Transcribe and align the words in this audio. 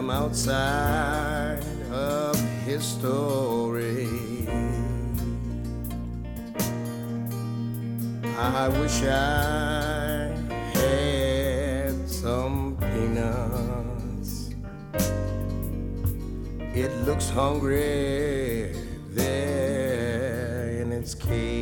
am 0.00 0.08
outside 0.08 1.62
of 1.92 2.34
his 2.64 2.82
story. 2.82 4.08
I 8.38 8.68
wish 8.80 9.02
I 9.02 10.34
had 10.72 12.08
some 12.08 12.78
peanuts. 12.80 14.54
It 16.74 16.92
looks 17.04 17.28
hungry 17.28 18.72
there 19.10 20.80
in 20.80 20.92
its 20.92 21.14
cage. 21.14 21.59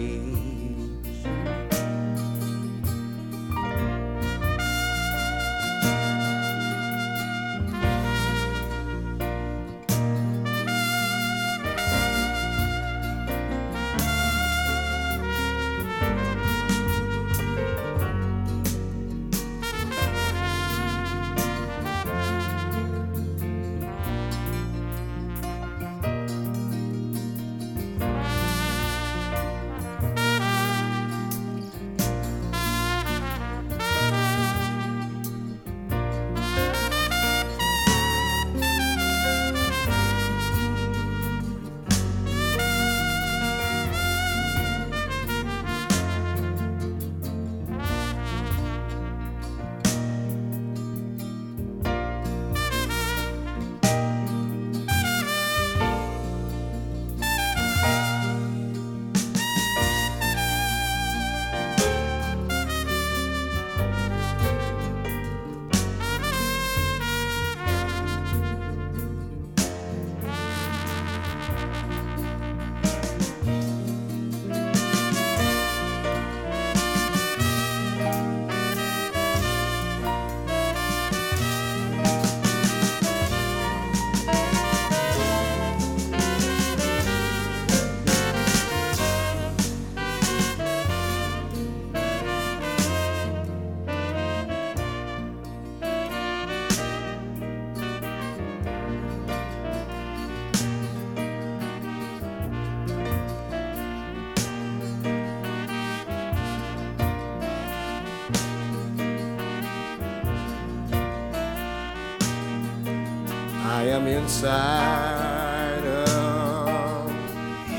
Inside 114.29 115.87
of 116.05 117.09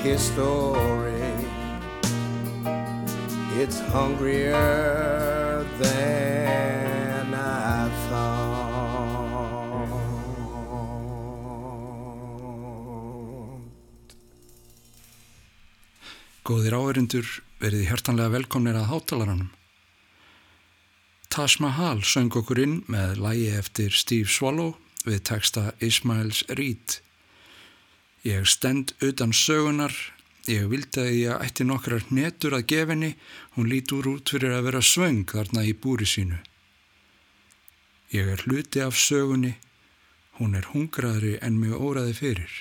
his 0.02 0.20
story. 0.20 1.30
It's 3.62 3.80
hungrier 3.94 5.62
than 5.78 7.34
I 7.36 7.86
thought. 8.10 9.94
Góðir 16.50 16.74
áherindur 16.74 17.30
verið 17.62 17.86
hjartanlega 17.92 18.34
velkomnir 18.40 18.74
að 18.74 18.90
hátalaranum. 18.90 19.54
Taj 21.30 21.62
Mahal 21.62 22.02
söng 22.02 22.34
okkur 22.34 22.58
inn 22.66 22.80
með 22.90 23.22
lægi 23.22 23.50
eftir 23.62 23.94
Steve 23.94 24.26
Swallow 24.34 24.74
við 25.06 25.22
texta 25.30 25.72
Ismails 25.84 26.44
Reed. 26.50 27.00
Ég 28.28 28.48
stend 28.48 28.94
utan 29.06 29.32
sögunar, 29.34 29.94
ég 30.50 30.68
vildi 30.72 31.02
að 31.02 31.12
ég 31.16 31.44
ætti 31.48 31.68
nokkrar 31.68 32.04
netur 32.12 32.58
að 32.58 32.68
gefinni, 32.74 33.14
hún 33.56 33.70
lítur 33.72 34.10
út 34.12 34.34
fyrir 34.34 34.58
að 34.58 34.70
vera 34.70 34.82
svöng 34.84 35.26
þarna 35.30 35.64
í 35.64 35.74
búri 35.74 36.08
sínu. 36.10 36.40
Ég 38.12 38.28
er 38.34 38.42
hluti 38.48 38.82
af 38.82 38.98
sögunni, 38.98 39.54
hún 40.40 40.56
er 40.58 40.72
hungraðri 40.74 41.38
en 41.46 41.60
mjög 41.62 41.86
óraði 41.92 42.18
fyrir. 42.18 42.52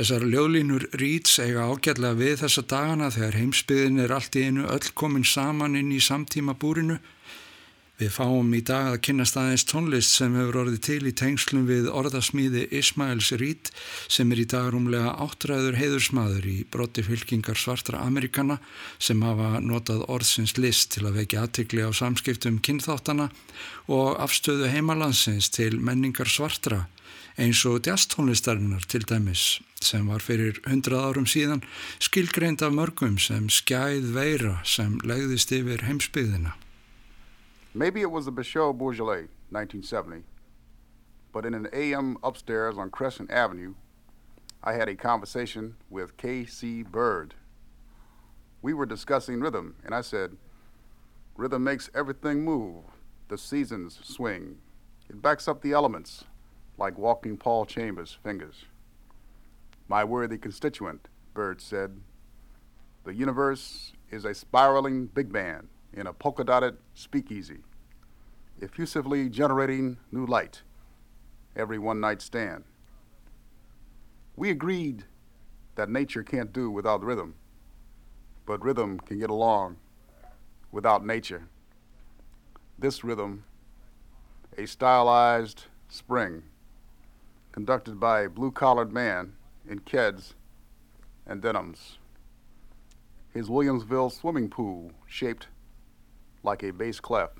Þessar 0.00 0.22
ljóðlínur 0.32 0.86
Ríts 0.96 1.34
eiga 1.42 1.66
ágætlega 1.68 2.16
við 2.16 2.36
þessa 2.40 2.62
dagana 2.72 3.08
þegar 3.12 3.36
heimsbyðin 3.36 4.02
er 4.04 4.14
allt 4.16 4.36
í 4.38 4.44
einu 4.48 4.68
öll 4.70 4.92
komin 4.96 5.26
saman 5.26 5.76
inn 5.76 5.90
í 5.92 5.98
samtíma 6.00 6.54
búrinu. 6.56 6.96
Við 8.00 8.14
fáum 8.14 8.54
í 8.56 8.62
dag 8.64 8.86
að 8.94 9.02
kynna 9.04 9.26
staðins 9.28 9.66
tónlist 9.68 10.14
sem 10.16 10.32
hefur 10.38 10.56
orðið 10.62 10.78
til 10.86 11.00
í 11.04 11.10
tengslum 11.20 11.66
við 11.68 11.88
orðasmíði 11.92 12.62
Ismails 12.78 13.26
Rít 13.36 13.68
sem 14.08 14.30
er 14.32 14.40
í 14.40 14.46
dag 14.48 14.70
rúmlega 14.72 15.10
áttræður 15.20 15.76
heiðursmaður 15.76 16.46
í 16.48 16.54
brotti 16.72 17.04
fylkingar 17.04 17.60
svartra 17.60 18.00
Amerikana 18.00 18.56
sem 18.96 19.20
hafa 19.20 19.60
notað 19.60 20.06
orðsins 20.14 20.56
list 20.56 20.94
til 20.94 21.04
að 21.10 21.18
vekja 21.18 21.42
aðtikli 21.44 21.84
á 21.84 21.92
samskiptum 21.92 22.56
kynþáttana 22.64 23.28
og 23.92 24.16
afstöðu 24.24 24.72
heimalandsins 24.72 25.50
til 25.52 25.76
menningar 25.76 26.32
svartra 26.32 26.86
eins 27.36 27.60
og 27.68 27.84
jazztónlistarinnar 27.84 28.88
til 28.88 29.04
dæmis 29.04 29.60
sem 29.84 30.08
var 30.08 30.24
fyrir 30.24 30.56
hundrað 30.64 31.04
árum 31.10 31.28
síðan 31.28 31.60
skilgreind 32.00 32.64
af 32.64 32.72
mörgum 32.80 33.20
sem 33.20 33.52
skæð 33.52 34.08
veira 34.16 34.56
sem 34.64 34.96
legðist 35.04 35.52
yfir 35.52 35.84
heimsbyðina. 35.84 36.56
Maybe 37.72 38.00
it 38.00 38.10
was 38.10 38.24
the 38.24 38.32
Bichot 38.32 38.76
Bourgeois, 38.76 39.28
1970, 39.50 40.24
but 41.32 41.46
in 41.46 41.54
an 41.54 41.68
AM 41.72 42.18
upstairs 42.20 42.76
on 42.76 42.90
Crescent 42.90 43.30
Avenue, 43.30 43.74
I 44.64 44.72
had 44.72 44.88
a 44.88 44.96
conversation 44.96 45.76
with 45.88 46.16
K.C. 46.16 46.82
Bird. 46.82 47.34
We 48.60 48.74
were 48.74 48.86
discussing 48.86 49.38
rhythm, 49.38 49.76
and 49.84 49.94
I 49.94 50.00
said, 50.00 50.36
Rhythm 51.36 51.62
makes 51.62 51.88
everything 51.94 52.44
move, 52.44 52.82
the 53.28 53.38
seasons 53.38 54.00
swing, 54.02 54.58
it 55.08 55.22
backs 55.22 55.46
up 55.46 55.62
the 55.62 55.72
elements 55.72 56.24
like 56.76 56.98
walking 56.98 57.36
Paul 57.36 57.66
Chambers' 57.66 58.18
fingers. 58.24 58.64
My 59.86 60.02
worthy 60.02 60.38
constituent, 60.38 61.06
Bird 61.34 61.60
said, 61.60 62.00
the 63.04 63.14
universe 63.14 63.92
is 64.10 64.24
a 64.24 64.34
spiraling 64.34 65.06
big 65.06 65.32
band 65.32 65.68
in 65.92 66.06
a 66.06 66.12
polka 66.12 66.44
dotted 66.44 66.76
speakeasy, 66.94 67.58
effusively 68.60 69.28
generating 69.28 69.96
new 70.12 70.26
light 70.26 70.62
every 71.56 71.78
one 71.78 72.00
night 72.00 72.22
stand. 72.22 72.64
We 74.36 74.50
agreed 74.50 75.04
that 75.74 75.90
nature 75.90 76.22
can't 76.22 76.52
do 76.52 76.70
without 76.70 77.02
rhythm, 77.02 77.34
but 78.46 78.62
rhythm 78.62 79.00
can 79.00 79.18
get 79.18 79.30
along 79.30 79.76
without 80.72 81.04
nature. 81.04 81.48
This 82.78 83.04
rhythm, 83.04 83.44
a 84.56 84.66
stylized 84.66 85.64
spring, 85.88 86.44
conducted 87.52 87.98
by 87.98 88.22
a 88.22 88.30
blue 88.30 88.50
collared 88.50 88.92
man 88.92 89.34
in 89.68 89.80
Keds 89.80 90.34
and 91.26 91.42
denims. 91.42 91.98
His 93.34 93.48
Williamsville 93.48 94.12
swimming 94.12 94.48
pool 94.48 94.92
shaped 95.06 95.48
like 96.42 96.62
a 96.62 96.72
bass 96.72 97.00
clef 97.00 97.30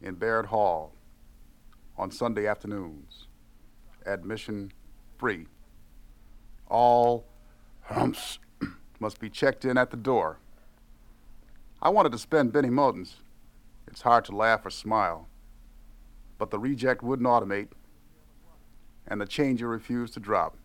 in 0.00 0.14
Baird 0.14 0.46
Hall 0.46 0.94
on 1.96 2.10
Sunday 2.10 2.46
afternoons. 2.46 3.26
Admission 4.06 4.72
free. 5.18 5.46
All 6.68 7.26
humps 7.82 8.38
must 9.00 9.18
be 9.20 9.30
checked 9.30 9.64
in 9.64 9.78
at 9.78 9.90
the 9.90 9.96
door. 9.96 10.38
I 11.80 11.88
wanted 11.90 12.12
to 12.12 12.18
spend 12.18 12.52
Benny 12.52 12.70
Moten's. 12.70 13.16
It's 13.86 14.02
hard 14.02 14.24
to 14.26 14.36
laugh 14.36 14.64
or 14.66 14.70
smile. 14.70 15.28
but 16.38 16.50
the 16.50 16.58
reject 16.58 17.02
wouldn't 17.02 17.28
automate, 17.28 17.68
and 19.06 19.20
the 19.20 19.26
changer 19.26 19.68
refused 19.68 20.14
to 20.14 20.20
drop. 20.20 20.56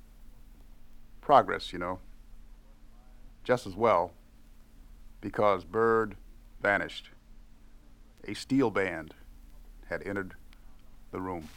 Progress, 1.21 1.71
you 1.71 1.79
know. 1.79 2.00
Just 3.44 3.67
as 3.67 3.75
well, 3.75 4.13
because 5.21 5.63
Bird 5.63 6.15
vanished. 6.61 7.09
A 8.27 8.33
steel 8.33 8.69
band 8.69 9.13
had 9.88 10.03
entered 10.06 10.35
the 11.11 11.19
room. 11.19 11.50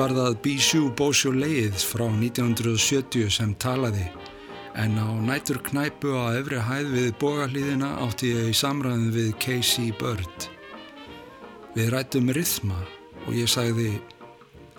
Var 0.00 0.12
það 0.16 0.36
Bijou 0.40 0.86
Beaujolais 0.96 1.82
frá 1.84 2.06
1970 2.08 3.26
sem 3.34 3.50
talaði 3.60 4.06
en 4.80 4.94
á 4.96 5.08
nætur 5.20 5.58
knæpu 5.66 6.14
á 6.16 6.32
efri 6.38 6.60
hæð 6.64 6.92
við 6.94 7.08
bogalíðina 7.20 7.90
átti 8.06 8.30
ég 8.32 8.48
í 8.48 8.54
samræðin 8.56 9.10
við 9.12 9.28
Casey 9.44 9.90
Bird. 10.00 10.46
Við 11.74 11.90
rættum 11.92 12.32
rithma 12.32 12.78
og 13.26 13.36
ég 13.36 13.50
sagði 13.50 13.90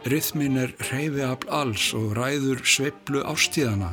Rithmin 0.09 0.57
er 0.57 0.73
reyfi 0.89 1.21
afl 1.27 1.53
alls 1.59 1.91
og 1.93 2.15
ræður 2.17 2.65
sveiblu 2.65 3.21
ástíðana. 3.21 3.91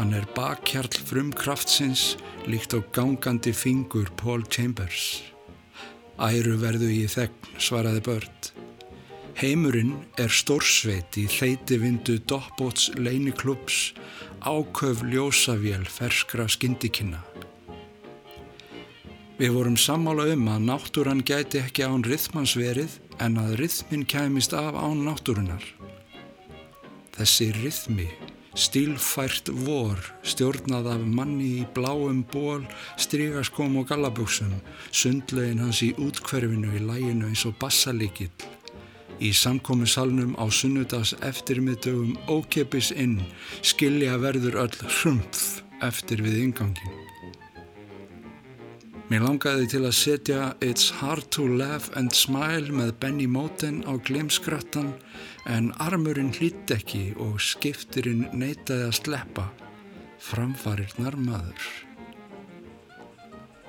Hann 0.00 0.16
er 0.18 0.26
bakkjarl 0.34 1.04
frum 1.06 1.30
kraftsins 1.30 2.16
líkt 2.50 2.74
á 2.74 2.82
gangandi 2.90 3.54
fingur 3.54 4.10
Paul 4.18 4.42
Chambers. 4.50 5.22
Æru 6.18 6.58
verðu 6.58 6.90
í 6.90 7.04
þegn, 7.06 7.54
svaraði 7.62 8.02
Bird. 8.10 8.39
Heimurinn 9.38 9.92
er 10.18 10.32
stórsveit 10.32 11.14
í 11.20 11.26
þeiti 11.30 11.78
vindu 11.80 12.18
Doppóts 12.28 12.90
leiniklubs, 12.98 13.92
áköf 14.42 15.04
ljósavél 15.06 15.86
ferskra 15.86 16.48
skyndikynna. 16.50 17.20
Við 19.40 19.54
vorum 19.56 19.76
sammála 19.80 20.26
um 20.34 20.48
að 20.52 20.66
náttúran 20.66 21.22
gæti 21.24 21.62
ekki 21.62 21.86
án 21.86 22.02
rithmans 22.04 22.56
verið 22.58 22.98
en 23.24 23.38
að 23.40 23.54
rithmin 23.62 24.04
kæmist 24.04 24.52
af 24.52 24.76
án 24.76 25.06
náttúrunar. 25.06 25.64
Þessi 27.16 27.48
rithmi, 27.56 28.08
stílfært 28.52 29.48
vor, 29.64 29.96
stjórnað 30.26 30.90
af 30.92 31.08
manni 31.16 31.50
í 31.62 31.66
bláum 31.72 32.20
ból, 32.32 32.66
strygaskom 33.00 33.80
og 33.80 33.88
gallaböksum, 33.88 34.52
sundlegin 34.92 35.64
hans 35.64 35.80
í 35.86 35.94
útkverfinu 35.96 36.76
í 36.76 36.84
læginu 36.84 37.30
eins 37.32 37.46
og 37.48 37.56
bassalíkill, 37.62 38.32
Í 39.20 39.34
samkominsalnum 39.36 40.32
á 40.40 40.48
sunnudags 40.48 41.12
eftirmiðdögum 41.20 42.14
ókepis 42.32 42.88
inn 42.96 43.18
skilja 43.60 44.16
verður 44.22 44.56
öll 44.62 44.76
hrumpf 44.80 45.60
eftir 45.84 46.22
við 46.24 46.38
ingangin. 46.46 46.94
Mér 49.10 49.24
langaði 49.26 49.66
til 49.72 49.82
að 49.82 49.96
setja 49.98 50.42
It's 50.64 50.86
Hard 51.00 51.26
to 51.34 51.44
Laugh 51.58 51.90
and 51.98 52.14
Smile 52.16 52.70
með 52.72 52.94
Benny 53.02 53.26
Moten 53.26 53.82
á 53.84 53.98
glemskrattan 54.06 54.92
en 55.50 55.72
armurinn 55.82 56.30
hlýtt 56.36 56.70
ekki 56.76 57.10
og 57.18 57.40
skiptirinn 57.42 58.28
neytaði 58.30 58.86
að 58.86 58.96
sleppa 59.00 59.48
framfarirnar 60.30 61.18
maður. 61.18 61.68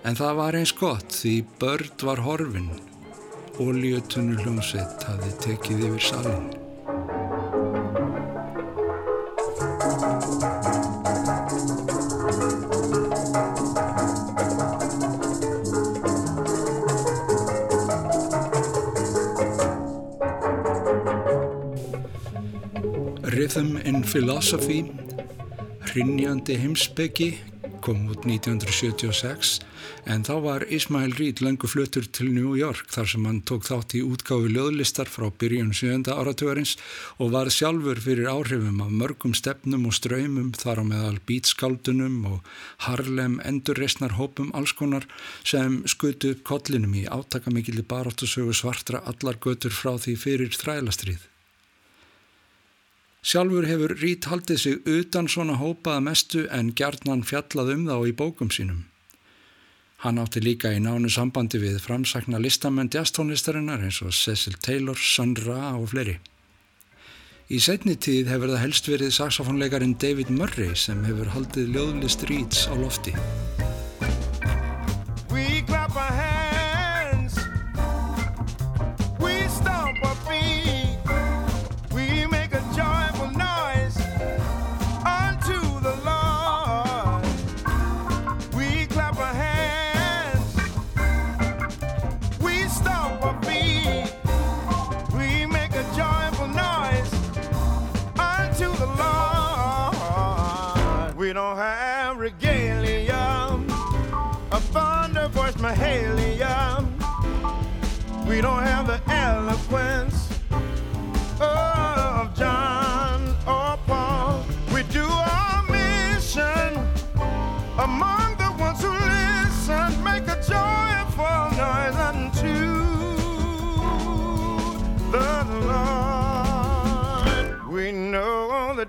En 0.06 0.16
það 0.16 0.40
var 0.40 0.60
eins 0.62 0.76
gott 0.78 1.18
því 1.18 1.36
börn 1.60 1.92
var 2.06 2.24
horfinn 2.24 2.72
Ólíutunur 3.60 4.40
hljómsveit 4.46 5.04
hafði 5.04 5.32
tekið 5.44 5.82
yfir 5.90 6.04
salin. 6.08 6.46
Rhythm 23.32 23.76
in 23.84 24.04
Philosophy, 24.08 24.86
hrinnjandi 25.92 26.56
heimsbyggi, 26.62 27.34
kom 27.82 28.04
út 28.14 28.26
1976 28.28 29.60
en 30.12 30.24
þá 30.26 30.34
var 30.46 30.66
Ismail 30.74 31.16
Reed 31.18 31.42
lengur 31.42 31.72
fluttur 31.72 32.06
til 32.06 32.30
New 32.36 32.54
York 32.58 32.92
þar 32.94 33.10
sem 33.12 33.26
hann 33.28 33.40
tók 33.48 33.66
þátt 33.68 33.96
í 33.98 34.04
útgáfi 34.06 34.52
löðlistar 34.54 35.10
frá 35.10 35.28
byrjun 35.42 35.74
7. 35.78 36.06
áratugurins 36.14 36.76
og 37.18 37.34
var 37.36 37.50
sjálfur 37.54 38.02
fyrir 38.04 38.30
áhrifum 38.32 38.84
af 38.86 38.94
mörgum 39.02 39.34
stefnum 39.38 39.88
og 39.90 39.98
ströymum 39.98 40.54
þar 40.58 40.82
á 40.82 40.90
meðal 40.92 41.18
bítskaldunum 41.30 42.22
og 42.36 42.54
harlem 42.86 43.40
endurreysnar 43.48 44.18
hópum 44.20 44.54
allskonar 44.58 45.10
sem 45.44 45.82
skutu 45.90 46.36
upp 46.36 46.46
kollinum 46.52 46.94
í 47.02 47.08
átakamikili 47.10 47.82
baráttusögu 47.82 48.54
svartra 48.54 49.02
allar 49.10 49.42
götur 49.42 49.74
frá 49.74 49.96
því 49.98 50.18
fyrir 50.28 50.58
þrælastrið. 50.58 51.31
Sjálfur 53.22 53.68
hefur 53.70 53.92
Rít 54.02 54.26
haldið 54.26 54.58
sig 54.58 54.88
utan 54.90 55.28
svona 55.30 55.60
hópaða 55.62 56.02
mestu 56.02 56.48
en 56.50 56.72
gjarnan 56.74 57.22
fjallað 57.22 57.76
um 57.76 57.84
þá 57.86 57.98
í 58.10 58.16
bókum 58.18 58.50
sínum. 58.50 58.88
Hann 60.02 60.18
átti 60.18 60.42
líka 60.42 60.72
í 60.74 60.80
nánu 60.82 61.12
sambandi 61.14 61.62
við 61.62 61.78
framsakna 61.84 62.42
listamenn 62.42 62.90
jazztónlistarinnar 62.90 63.84
eins 63.86 64.02
og 64.02 64.16
Cecil 64.18 64.58
Taylor, 64.58 64.98
Sun 64.98 65.36
Ra 65.46 65.76
og 65.78 65.92
fleiri. 65.94 66.18
Í 67.52 67.60
setni 67.62 67.94
tíð 67.94 68.32
hefur 68.34 68.56
það 68.56 68.64
helst 68.64 68.90
verið 68.90 69.14
saxofónleikarin 69.14 69.98
David 70.02 70.34
Murray 70.34 70.74
sem 70.74 71.06
hefur 71.06 71.30
haldið 71.36 71.76
ljóðlist 71.76 72.26
Ríts 72.26 72.66
á 72.66 72.74
lofti. 72.74 73.14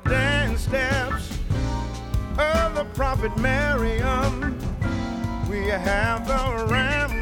Dance 0.04 0.62
steps 0.62 1.38
of 2.38 2.74
the 2.74 2.86
prophet 2.94 3.36
Miriam. 3.38 4.58
We 5.48 5.66
have 5.68 6.26
the 6.26 6.66
ram's 6.66 7.21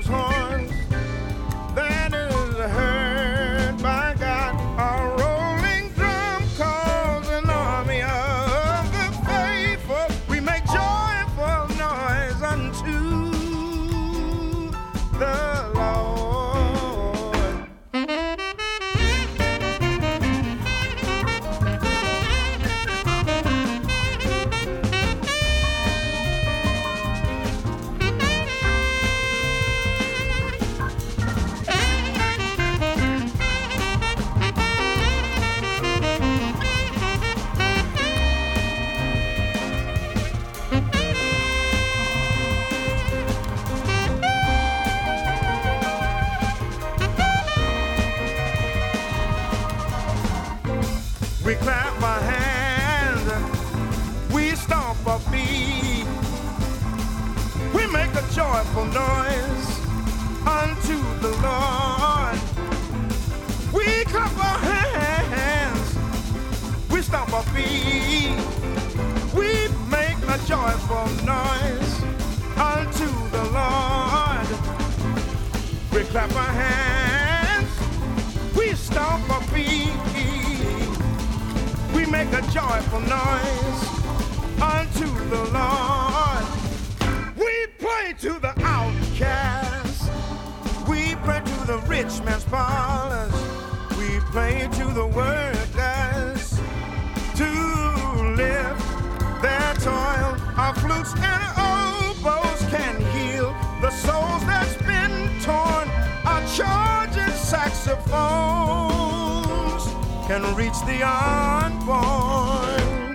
can 110.30 110.54
reach 110.54 110.78
the 110.87 111.02
unborn. 111.02 112.00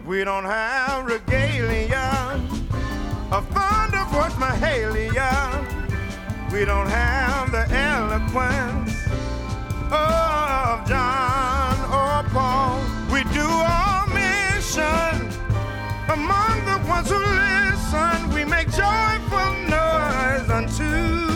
We 0.05 0.25
don't 0.25 0.43
have 0.43 1.05
regalia 1.05 2.41
of 3.31 3.47
thunder 3.55 4.03
voice 4.11 4.33
Mahalia. 4.33 5.31
We 6.51 6.65
don't 6.65 6.89
have 6.89 7.53
the 7.53 7.65
eloquence 7.73 8.91
of 9.89 10.85
John 10.89 11.75
or 11.99 12.29
Paul. 12.31 12.81
We 13.09 13.23
do 13.31 13.47
our 13.47 14.07
mission 14.07 15.15
among 16.09 16.65
the 16.65 16.79
ones 16.85 17.09
who 17.09 17.19
listen. 17.45 18.29
We 18.35 18.43
make 18.43 18.69
joyful 18.71 19.53
noise 19.69 20.49
unto 20.49 21.34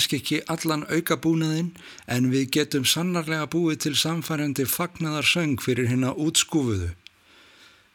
kannski 0.00 0.16
ekki 0.16 0.38
allan 0.48 0.86
aukabúnaðinn 0.88 1.74
en 2.08 2.30
við 2.32 2.46
getum 2.56 2.86
sannarlega 2.88 3.50
búið 3.52 3.82
til 3.84 3.96
samfærandi 4.00 4.64
fagnaðarsöng 4.64 5.60
fyrir 5.60 5.90
hérna 5.90 6.14
útskúfuðu. 6.16 6.94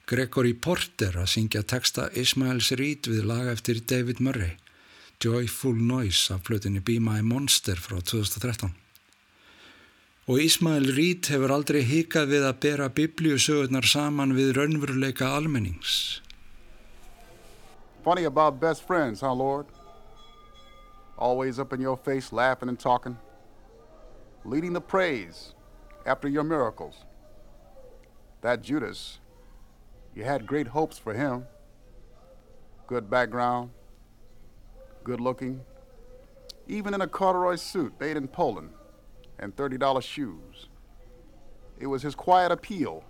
Gregory 0.05 0.53
Porter 0.53 1.17
að 1.17 1.31
syngja 1.33 1.63
texta 1.65 2.11
Ismails 2.13 2.69
Reed 2.77 3.09
við 3.09 3.25
lag 3.25 3.49
eftir 3.49 3.81
David 3.81 4.21
Murray, 4.21 4.53
Joyful 5.17 5.73
Noise 5.81 6.35
af 6.35 6.45
flutinni 6.45 6.83
Be 6.85 6.99
My 7.01 7.25
Monster 7.25 7.81
frá 7.81 7.97
2013. 7.97 8.69
Og 10.29 10.41
Ismail 10.45 10.91
Reed 10.93 11.25
hefur 11.33 11.55
aldrei 11.57 11.81
hikað 11.81 12.35
við 12.35 12.45
að 12.45 12.59
bera 12.67 12.91
biblíusögurnar 12.93 13.89
saman 13.89 14.37
við 14.37 14.53
raunveruleika 14.59 15.33
almennings. 15.33 16.21
Funny 18.05 18.29
about 18.29 18.61
best 18.61 18.85
friends, 18.85 19.25
huh, 19.25 19.33
Lord? 19.33 19.74
Always 21.17 21.59
up 21.59 21.71
in 21.71 21.79
your 21.79 21.97
face, 21.97 22.33
laughing 22.33 22.69
and 22.69 22.79
talking, 22.79 23.17
leading 24.43 24.73
the 24.73 24.81
praise 24.81 25.53
after 26.05 26.27
your 26.27 26.43
miracles. 26.43 27.05
That 28.41 28.61
Judas, 28.61 29.19
you 30.13 30.23
had 30.23 30.45
great 30.45 30.67
hopes 30.67 30.97
for 30.97 31.13
him. 31.13 31.45
Good 32.87 33.09
background, 33.09 33.71
good 35.03 35.19
looking, 35.19 35.61
even 36.67 36.93
in 36.93 37.01
a 37.01 37.07
corduroy 37.07 37.55
suit 37.55 37.93
made 37.99 38.17
in 38.17 38.27
Poland 38.27 38.71
and 39.39 39.55
$30 39.55 40.01
shoes. 40.01 40.67
It 41.79 41.87
was 41.87 42.01
his 42.01 42.15
quiet 42.15 42.51
appeal 42.51 43.03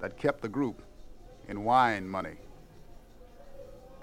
that 0.00 0.16
kept 0.16 0.42
the 0.42 0.48
group 0.48 0.82
in 1.48 1.64
wine 1.64 2.08
money. 2.08 2.36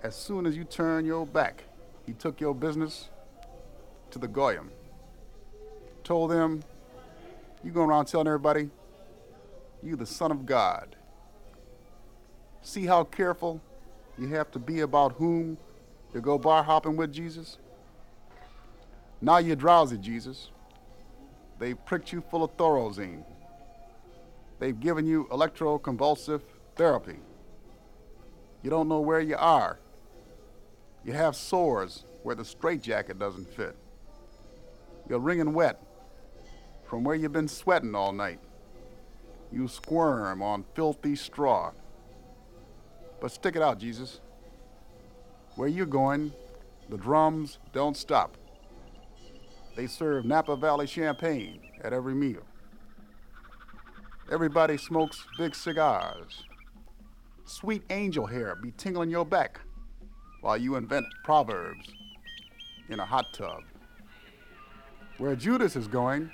As 0.04 0.16
soon 0.16 0.46
as 0.46 0.56
you 0.56 0.64
turn 0.64 1.06
your 1.06 1.26
back, 1.26 1.64
he 2.06 2.14
took 2.14 2.40
your 2.40 2.54
business 2.54 3.10
to 4.12 4.20
the 4.20 4.28
Goyim. 4.28 4.72
Told 6.04 6.32
them, 6.32 6.64
you 7.64 7.72
going 7.72 7.90
around 7.90 8.06
telling 8.06 8.28
everybody, 8.28 8.70
you 9.82 9.96
the 9.96 10.06
son 10.06 10.32
of 10.32 10.46
God. 10.46 10.96
See 12.62 12.86
how 12.86 13.04
careful 13.04 13.62
you 14.18 14.28
have 14.30 14.52
to 14.52 14.60
be 14.60 14.82
about 14.82 15.14
whom 15.14 15.58
you 16.14 16.22
go 16.22 16.38
bar 16.38 16.64
hopping 16.64 16.96
with 16.96 17.12
Jesus? 17.12 17.58
Now 19.22 19.38
you're 19.38 19.56
drowsy, 19.56 19.98
Jesus. 19.98 20.50
They've 21.60 21.84
pricked 21.86 22.12
you 22.12 22.22
full 22.22 22.44
of 22.44 22.56
thorazine. 22.58 23.24
They've 24.60 24.80
given 24.80 25.06
you 25.06 25.28
electroconvulsive 25.32 26.42
therapy. 26.76 27.18
You 28.62 28.70
don't 28.70 28.88
know 28.88 29.00
where 29.00 29.20
you 29.20 29.36
are. 29.38 29.80
You 31.06 31.14
have 31.14 31.36
sores 31.36 32.04
where 32.24 32.34
the 32.34 32.44
straitjacket 32.44 33.20
doesn't 33.20 33.48
fit. 33.54 33.76
You're 35.08 35.20
wringing 35.20 35.54
wet 35.54 35.80
from 36.90 37.04
where 37.04 37.16
you've 37.16 37.32
been 37.32 37.48
sweating 37.48 37.94
all 37.94 38.12
night. 38.12 38.40
You 39.52 39.68
squirm 39.68 40.42
on 40.42 40.66
filthy 40.74 41.16
straw. 41.16 41.74
But 43.22 43.32
stick 43.32 43.56
it 43.56 43.62
out, 43.62 43.78
Jesus. 43.78 44.20
Where 45.56 45.68
you're 45.68 45.86
going, 45.86 46.34
the 46.90 46.98
drums 46.98 47.60
don't 47.72 47.96
stop. 47.96 48.36
They 49.76 49.86
serve 49.86 50.26
Napa 50.26 50.56
Valley 50.56 50.88
champagne 50.88 51.60
at 51.84 51.94
every 51.94 52.16
meal. 52.16 52.42
Everybody 54.32 54.78
smokes 54.78 55.24
big 55.38 55.54
cigars. 55.54 56.46
Sweet 57.46 57.84
angel 57.92 58.26
hair 58.26 58.56
be 58.56 58.72
tingling 58.72 59.12
your 59.12 59.26
back 59.26 59.60
while 60.46 60.58
you 60.58 60.76
invent 60.76 61.08
proverbs 61.24 61.92
in 62.90 63.00
a 63.00 63.06
hot 63.06 63.26
tub. 63.34 63.64
Where 65.18 65.36
Judas 65.36 65.76
is 65.76 65.88
going, 65.88 66.30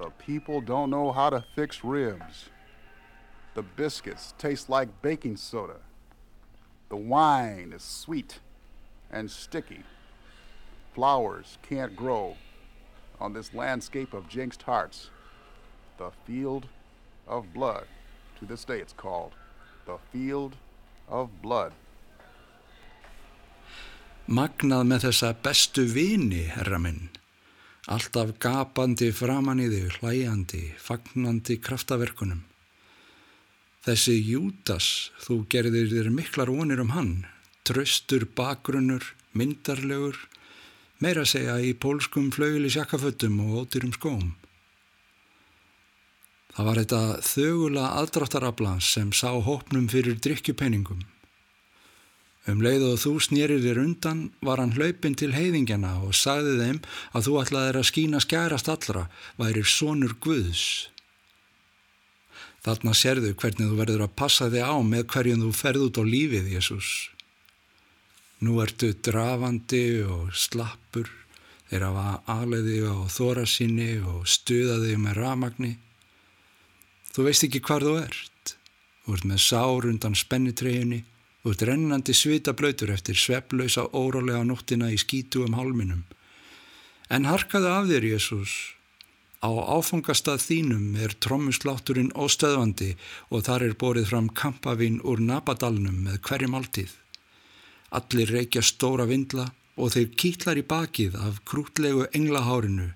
the 0.00 0.10
people 0.18 0.60
don't 0.60 0.90
know 0.90 1.12
how 1.12 1.30
to 1.30 1.44
fix 1.54 1.84
ribs. 1.84 2.48
The 3.54 3.62
biscuits 3.62 4.34
taste 4.36 4.68
like 4.68 5.00
baking 5.00 5.36
soda. 5.36 5.76
The 6.88 6.96
wine 6.96 7.72
is 7.72 7.84
sweet 7.84 8.40
and 9.12 9.30
sticky. 9.30 9.84
Flowers 10.92 11.56
can't 11.62 11.94
grow 11.94 12.36
on 13.20 13.32
this 13.32 13.54
landscape 13.54 14.12
of 14.12 14.28
jinxed 14.28 14.62
hearts. 14.62 15.08
The 15.98 16.10
field 16.26 16.66
of 17.28 17.54
blood. 17.54 17.86
To 18.40 18.44
this 18.44 18.64
day 18.64 18.80
it's 18.80 18.92
called 18.92 19.34
the 19.86 19.98
field 20.10 20.56
of 21.08 21.40
blood. 21.40 21.74
Magnað 24.30 24.84
með 24.86 25.04
þessa 25.08 25.28
bestu 25.42 25.82
vini, 25.90 26.44
herra 26.54 26.78
minn. 26.78 27.08
Alltaf 27.90 28.36
gapandi 28.38 29.08
framann 29.10 29.58
í 29.58 29.66
þig, 29.72 29.96
hlæjandi, 29.96 30.60
fagnandi 30.78 31.56
kraftaverkunum. 31.58 32.44
Þessi 33.82 34.14
Júdas, 34.22 35.10
þú 35.24 35.40
gerðir 35.50 35.90
þér 35.90 36.12
miklar 36.14 36.54
vonir 36.54 36.78
um 36.84 36.94
hann, 36.94 37.12
tröstur 37.66 38.28
bakgrunnur, 38.38 39.02
myndarlegur, 39.34 40.22
meira 41.02 41.26
segja 41.26 41.58
í 41.58 41.74
pólskum 41.74 42.30
flauðilis 42.30 42.78
jakkaföttum 42.78 43.42
og 43.48 43.64
ótyrum 43.64 43.96
skóm. 43.98 44.36
Það 46.54 46.68
var 46.68 46.84
þetta 46.84 47.04
þögula 47.34 47.94
aðdráttaraflans 47.98 48.94
sem 48.94 49.10
sá 49.10 49.32
hópnum 49.34 49.90
fyrir 49.90 50.22
drikkjupenningum. 50.22 51.02
Um 52.50 52.62
leið 52.64 52.82
og 52.88 52.96
þú 52.98 53.10
snýrir 53.22 53.60
þér 53.62 53.78
undan 53.84 54.20
var 54.42 54.58
hann 54.58 54.72
hlaupin 54.74 55.14
til 55.18 55.30
heiðingjana 55.34 55.92
og 56.02 56.16
sagði 56.18 56.56
þeim 56.58 56.78
að 57.14 57.26
þú 57.26 57.34
ætlaðir 57.42 57.78
að 57.78 57.86
skína 57.90 58.20
skærast 58.24 58.70
allra, 58.72 59.04
værir 59.38 59.68
sonur 59.68 60.16
Guðs. 60.24 60.64
Þarna 62.64 62.94
sérðu 62.96 63.30
hvernig 63.38 63.70
þú 63.70 63.76
verður 63.78 64.04
að 64.06 64.16
passa 64.18 64.48
þig 64.52 64.66
á 64.66 64.76
með 64.82 65.06
hverjum 65.12 65.44
þú 65.44 65.52
ferð 65.60 65.84
út 65.86 66.00
á 66.00 66.04
lífið, 66.04 66.50
Jésús. 66.56 66.90
Nú 68.40 68.58
ertu 68.64 68.90
drafandi 68.96 69.84
og 70.08 70.34
slappur, 70.34 71.08
þeir 71.70 71.86
hafa 71.86 72.08
aðleiði 72.34 72.80
á 72.88 72.96
þóra 73.12 73.46
síni 73.46 73.92
og 74.00 74.26
stuðaði 74.26 74.98
með 74.98 75.22
ramagni. 75.22 75.72
Þú 77.14 77.28
veist 77.28 77.46
ekki 77.46 77.62
hvar 77.62 77.86
þú 77.86 77.94
ert. 78.02 78.56
Þú 79.04 79.16
ert 79.16 79.30
með 79.30 79.42
sár 79.44 79.88
undan 79.88 80.18
spennitreyjunni 80.18 81.04
Þú 81.40 81.54
ert 81.54 81.62
rennandi 81.64 82.12
svita 82.12 82.52
blöytur 82.52 82.90
eftir 82.92 83.16
svepplausa 83.16 83.86
órálega 83.96 84.42
nóttina 84.44 84.90
í 84.92 84.98
skítu 85.00 85.46
um 85.46 85.56
hálminum. 85.56 86.02
En 87.08 87.24
harkaðu 87.24 87.70
af 87.72 87.88
þér, 87.88 88.06
Jésús. 88.12 88.52
Á 89.40 89.48
áfangastað 89.48 90.42
þínum 90.44 90.98
er 91.00 91.14
trommuslátturinn 91.16 92.12
óstöðvandi 92.12 92.90
og 93.32 93.46
þar 93.46 93.64
er 93.70 93.78
borið 93.80 94.10
fram 94.10 94.28
kampavinn 94.36 95.00
úr 95.00 95.22
napadalnum 95.24 95.96
með 96.04 96.20
hverjum 96.28 96.58
alltíð. 96.60 96.92
Allir 97.88 98.34
reykja 98.36 98.60
stóra 98.60 99.08
vindla 99.08 99.48
og 99.80 99.94
þeir 99.96 100.12
kýtlar 100.20 100.60
í 100.60 100.66
bakið 100.68 101.16
af 101.16 101.40
krútlegu 101.48 102.04
englahárinu 102.12 102.90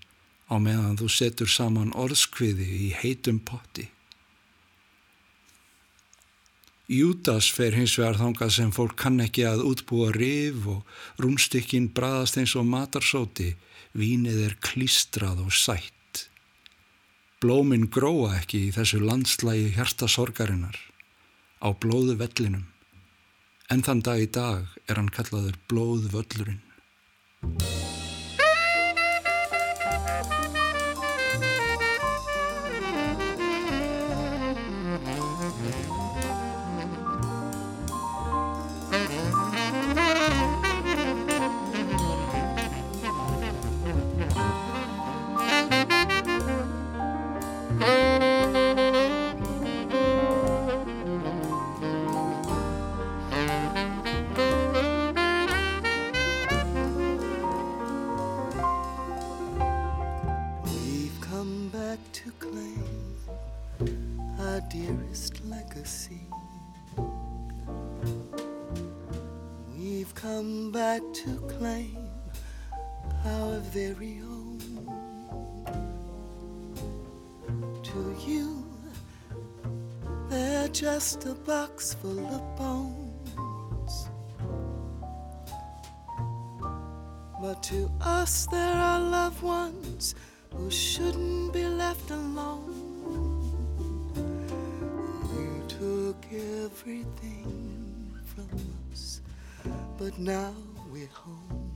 á 0.53 0.55
meðan 0.61 1.01
þú 1.01 1.09
setur 1.09 1.49
saman 1.49 1.97
orðskviði 1.97 2.69
í 2.91 2.93
heitum 3.01 3.41
potti. 3.41 3.89
Júdas 6.85 7.47
fer 7.49 7.73
hins 7.73 7.95
vegar 7.97 8.19
þangað 8.21 8.51
sem 8.59 8.73
fólk 8.77 8.99
kann 9.01 9.23
ekki 9.25 9.47
að 9.49 9.63
útbúa 9.71 10.11
rif 10.13 10.67
og 10.69 11.23
rúnstykkin 11.23 11.89
braðast 11.97 12.37
eins 12.37 12.53
og 12.61 12.67
matarsóti, 12.69 13.55
vínið 13.97 14.43
er 14.51 14.57
klístrað 14.61 15.41
og 15.47 15.57
sætt. 15.57 16.27
Blóminn 17.41 17.89
gróa 17.89 18.35
ekki 18.43 18.67
í 18.67 18.75
þessu 18.77 19.01
landslægi 19.01 19.73
hjartasorgarinnar, 19.79 20.77
á 21.65 21.69
blóðu 21.73 22.19
vellinum, 22.21 22.69
en 23.73 23.85
þann 23.85 24.05
dag 24.05 24.21
í 24.21 24.29
dag 24.29 24.77
er 24.85 25.01
hann 25.01 25.13
kallaður 25.13 25.57
blóðvöllurinn. 25.73 26.61
Just 80.75 81.25
a 81.27 81.35
box 81.47 81.95
full 81.95 82.27
of 82.27 82.43
bones. 82.57 84.09
But 87.41 87.63
to 87.65 87.89
us, 88.01 88.47
there 88.51 88.75
are 88.75 88.99
loved 88.99 89.41
ones 89.41 90.17
who 90.53 90.69
shouldn't 90.71 91.53
be 91.53 91.65
left 91.65 92.11
alone. 92.11 92.75
You 95.33 95.63
took 95.69 96.27
everything 96.65 98.19
from 98.27 98.51
us, 98.91 99.21
but 99.97 100.19
now 100.19 100.53
we're 100.93 101.07
home. 101.07 101.71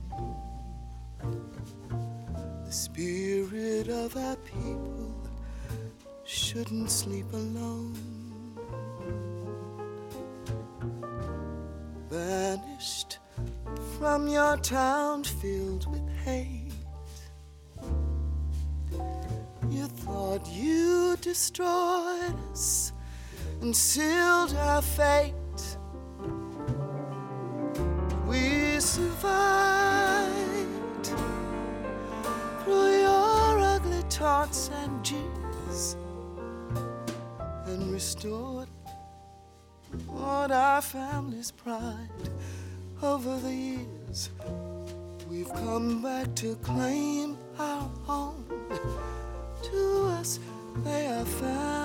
The 2.65 2.71
spirit 2.71 3.87
of 3.87 4.17
our 4.17 4.35
people 4.35 4.98
shouldn't 6.49 6.89
sleep 6.89 7.31
alone. 7.31 7.95
vanished 12.09 13.19
from 13.99 14.27
your 14.27 14.57
town 14.57 15.23
filled 15.23 15.85
with 15.91 16.09
hate. 16.25 16.71
You 19.69 19.85
thought 19.85 20.43
you 20.47 21.17
destroyed 21.21 22.33
us 22.51 22.93
and 23.61 23.75
sealed 23.75 24.55
our 24.55 24.81
fate. 24.81 25.38
What 40.07 40.51
our 40.51 40.81
family's 40.81 41.51
pride 41.51 42.29
over 43.01 43.37
the 43.39 43.53
years. 43.53 44.29
We've 45.29 45.53
come 45.53 46.01
back 46.01 46.35
to 46.35 46.55
claim 46.57 47.37
our 47.57 47.89
own. 48.09 48.43
To 49.63 50.05
us, 50.19 50.39
they 50.83 51.07
are 51.07 51.23
family 51.25 51.78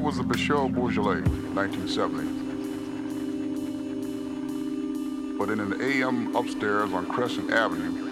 it 0.00 0.02
was 0.02 0.16
the 0.16 0.24
Bashir 0.24 0.72
Bourgeois, 0.72 1.20
1970. 1.52 2.24
But 5.36 5.50
in 5.50 5.60
an 5.60 5.78
AM 5.82 6.34
upstairs 6.34 6.90
on 6.94 7.04
Crescent 7.04 7.50
Avenue, 7.50 8.08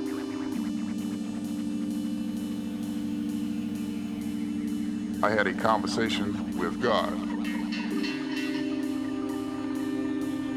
I 5.22 5.30
had 5.30 5.46
a 5.46 5.54
conversation 5.54 6.58
with 6.58 6.78
God. 6.82 7.14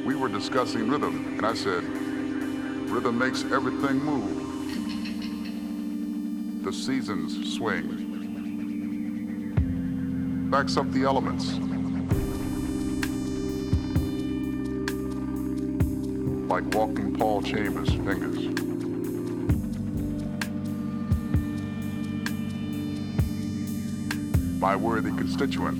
We 0.06 0.16
were 0.16 0.28
discussing 0.28 0.90
rhythm, 0.90 1.36
and 1.38 1.46
I 1.46 1.54
said, 1.54 1.86
Rhythm 2.92 3.18
makes 3.18 3.46
everything 3.46 4.04
move. 4.04 4.38
The 6.66 6.74
seasons 6.74 7.56
swing 7.56 8.01
backs 10.52 10.76
up 10.76 10.92
the 10.92 11.04
elements. 11.04 11.54
Like 16.50 16.66
walking 16.76 17.16
Paul 17.18 17.42
Chambers' 17.42 17.90
fingers. 17.94 18.50
My 24.60 24.76
worthy 24.76 25.12
constituent. 25.12 25.80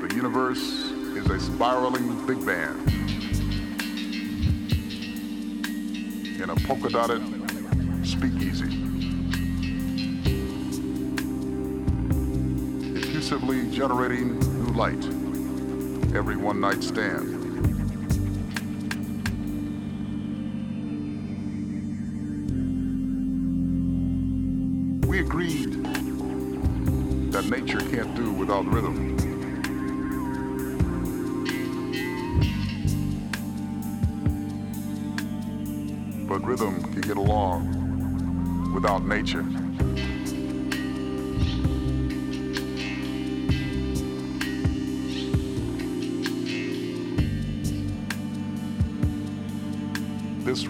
The 0.00 0.14
universe 0.16 0.58
is 0.58 1.26
a 1.28 1.38
spiraling 1.38 2.26
big 2.26 2.46
band 2.46 2.88
in 6.40 6.48
a 6.48 6.56
polka 6.66 6.88
dotted 6.88 7.22
speakeasy. 8.06 8.91
Effusively 13.32 13.74
generating 13.74 14.38
new 14.38 14.72
light 14.74 15.02
every 16.14 16.36
one 16.36 16.60
night 16.60 16.82
stand. 16.82 17.40
We 25.06 25.20
agreed 25.20 25.82
that 27.32 27.46
nature 27.48 27.80
can't 27.80 28.14
do 28.14 28.32
without 28.32 28.66
rhythm. 28.66 29.16
But 36.28 36.44
rhythm 36.44 36.82
can 36.82 37.00
get 37.00 37.16
along 37.16 38.74
without 38.74 39.06
nature. 39.06 39.61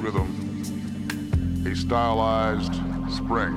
Rhythm 0.02 0.42
a 1.64 1.76
stylized 1.76 2.74
spring. 3.08 3.54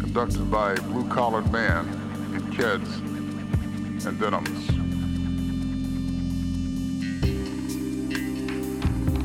Conducted 0.00 0.50
by 0.50 0.72
a 0.72 0.80
blue-collared 0.80 1.52
man 1.52 1.86
in 2.32 2.40
Keds 2.52 3.03
and 4.06 4.18
denims. 4.18 4.66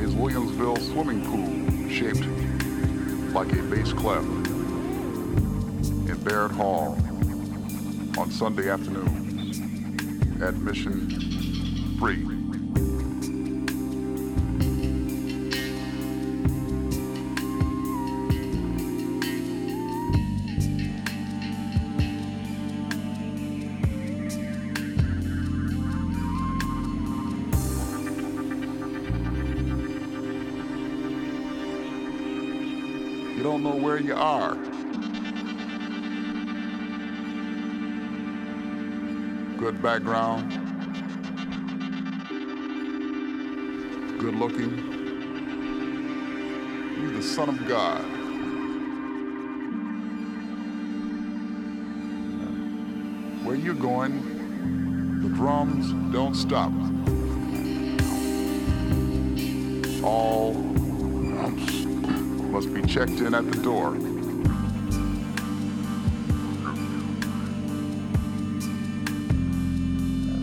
His 0.00 0.14
Williamsville 0.14 0.78
swimming 0.92 1.24
pool 1.24 1.90
shaped 1.90 2.26
like 3.34 3.52
a 3.52 3.62
bass 3.64 3.92
clef 3.92 4.24
in 6.08 6.20
Baird 6.24 6.52
Hall 6.52 6.96
on 8.18 8.30
Sunday 8.30 8.70
afternoons. 8.70 9.58
Admission 10.42 11.29
you 34.04 34.14
are. 34.14 34.54
Good 39.58 39.82
background. 39.82 40.50
Good 44.18 44.34
looking. 44.34 44.76
You're 46.98 47.12
the 47.12 47.22
son 47.22 47.48
of 47.48 47.68
God. 47.68 48.02
Where 53.44 53.56
you're 53.56 53.74
going, 53.74 55.20
the 55.22 55.28
drums 55.28 55.92
don't 56.12 56.34
stop. 56.34 56.72
Checked 62.90 63.20
in 63.20 63.34
at 63.34 63.48
the 63.48 63.62
door. 63.62 63.94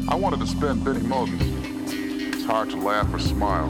I 0.10 0.16
wanted 0.16 0.40
to 0.40 0.48
spend 0.48 0.86
Benny 0.86 1.02
Moten's. 1.02 1.44
It's 2.34 2.46
hard 2.46 2.70
to 2.70 2.78
laugh 2.78 3.14
or 3.14 3.20
smile. 3.20 3.70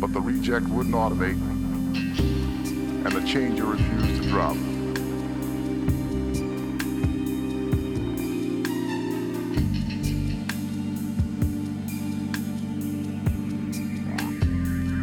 But 0.00 0.14
the 0.14 0.22
reject 0.22 0.68
wouldn't 0.68 0.94
automate, 0.94 1.36
and 3.04 3.12
the 3.12 3.20
changer 3.28 3.66
refused 3.66 4.22
to 4.22 4.28
drop. 4.30 4.56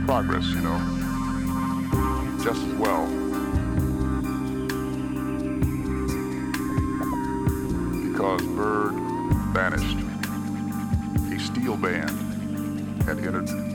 Progress, 0.05 0.45
you 0.45 0.61
know, 0.61 0.79
just 2.43 2.61
as 2.61 2.73
well. 2.75 3.07
Because 8.11 8.43
Bird 8.55 8.93
vanished, 9.51 9.97
a 11.33 11.39
steel 11.39 11.75
band 11.75 12.11
had 13.03 13.17
entered 13.17 13.74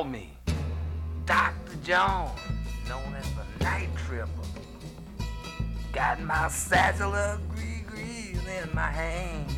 call 0.00 0.08
me 0.08 0.30
Dr. 1.26 1.76
John, 1.84 2.34
known 2.88 3.14
as 3.18 3.26
the 3.34 3.64
Night 3.64 3.88
Tripper. 3.96 4.28
Got 5.92 6.22
my 6.22 6.48
satchel 6.48 7.14
of 7.14 7.40
gree 7.50 7.84
in 8.62 8.74
my 8.74 8.90
hand. 8.90 9.52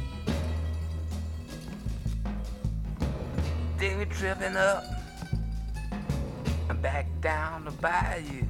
They 3.78 3.94
be 3.94 4.04
tripping 4.06 4.56
up 4.56 4.84
and 6.68 6.82
back 6.82 7.06
down 7.20 7.64
the 7.64 7.70
bayou. 7.70 8.44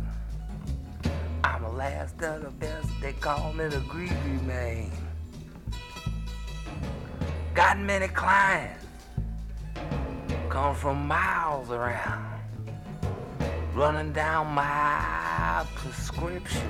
I'm 1.44 1.62
the 1.62 1.68
last 1.68 2.22
of 2.22 2.42
the 2.42 2.50
best, 2.52 2.88
they 3.02 3.12
call 3.12 3.52
me 3.52 3.66
the 3.66 3.80
Gree 3.80 4.08
Man. 4.46 4.90
Got 7.54 7.78
many 7.80 8.08
clients 8.08 8.81
come 10.52 10.74
from 10.74 11.08
miles 11.08 11.70
around, 11.70 12.38
running 13.74 14.12
down 14.12 14.46
my 14.48 15.64
prescription. 15.74 16.68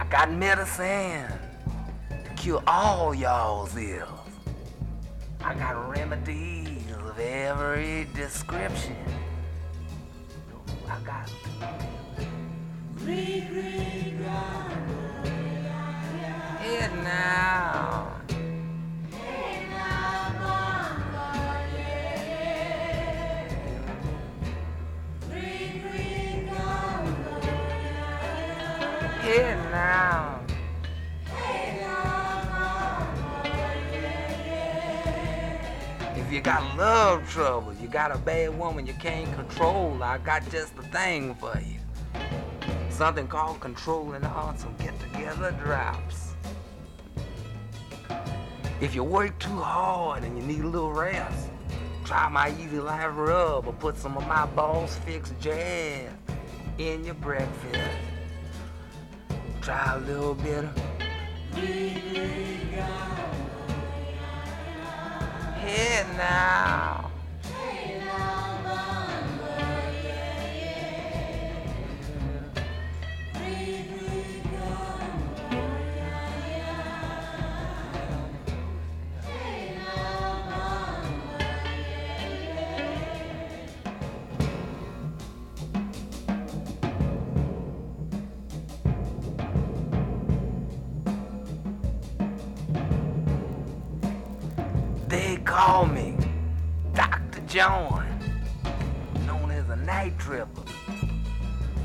I 0.00 0.04
got 0.10 0.32
medicine 0.32 1.30
to 2.10 2.30
cure 2.36 2.60
all 2.66 3.14
y'all's 3.14 3.76
ills. 3.76 4.10
I 5.44 5.54
got 5.54 5.96
remedies 5.96 6.90
of 7.06 7.16
every 7.20 8.08
description. 8.16 8.96
I 10.90 10.98
got 11.04 11.30
it 16.64 16.92
now. 17.04 17.77
Got 36.48 36.78
love 36.78 37.30
trouble, 37.30 37.74
you 37.74 37.88
got 37.88 38.10
a 38.10 38.16
bad 38.16 38.58
woman 38.58 38.86
you 38.86 38.94
can't 38.94 39.30
control, 39.34 40.02
I 40.02 40.16
got 40.16 40.50
just 40.50 40.74
the 40.76 40.82
thing 40.84 41.34
for 41.34 41.52
you. 41.60 41.78
Something 42.88 43.28
called 43.28 43.60
controlling 43.60 44.24
awesome 44.24 44.74
get 44.78 44.98
together 44.98 45.50
drops. 45.62 46.32
If 48.80 48.94
you 48.94 49.04
work 49.04 49.38
too 49.38 49.58
hard 49.58 50.24
and 50.24 50.38
you 50.38 50.42
need 50.42 50.64
a 50.64 50.66
little 50.66 50.90
rest, 50.90 51.50
try 52.06 52.30
my 52.30 52.48
easy 52.58 52.78
life 52.78 53.10
rub 53.12 53.66
or 53.66 53.74
put 53.74 53.98
some 53.98 54.16
of 54.16 54.26
my 54.26 54.46
boss 54.46 54.96
fix 55.04 55.34
jazz 55.42 56.10
in 56.78 57.04
your 57.04 57.12
breakfast. 57.12 57.90
Try 59.60 59.96
a 59.96 59.98
little 59.98 60.32
bit 60.32 60.64
of 60.64 60.74
Here 65.68 66.06
now. 66.16 67.07
John, 97.58 98.06
known 99.26 99.50
as 99.50 99.68
a 99.68 99.74
night 99.74 100.16
tripper. 100.16 100.62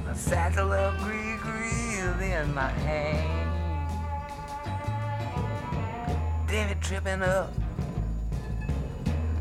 A 0.07 0.15
satchel 0.15 0.71
of 0.71 0.99
green 0.99 1.37
grease 1.37 2.21
in 2.21 2.53
my 2.53 2.69
hand. 2.69 3.49
It 6.47 6.79
tripping 6.79 7.23
up 7.23 7.51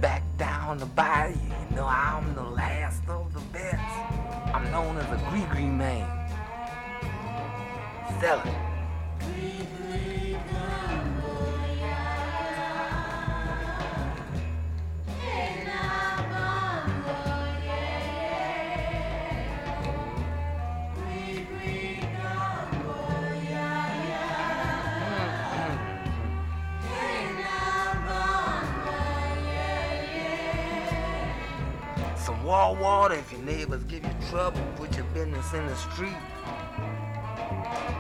back 0.01 0.23
down 0.39 0.79
the 0.79 0.87
bayou. 0.87 1.35
You 1.35 1.77
know 1.77 1.85
I'm 1.85 2.35
the 2.35 2.45
last 2.45 3.07
of 3.11 3.35
the 3.35 3.41
best. 3.53 4.55
I'm 4.55 4.65
known 4.71 4.97
as 4.97 5.13
a 5.13 5.23
gree 5.29 5.45
gree 5.51 5.67
man. 5.67 6.09
Sell 8.23 8.72
wall 32.53 32.77
water 32.77 33.15
if 33.15 33.33
your 33.33 33.41
neighbors 33.41 33.83
give 33.85 34.05
you 34.05 34.15
trouble. 34.29 34.61
Put 34.77 34.95
your 34.95 35.07
business 35.15 35.55
in 35.55 35.67
the 35.67 35.75
street. 35.75 36.23